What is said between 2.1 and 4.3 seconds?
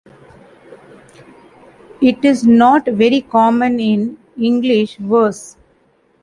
is not very common in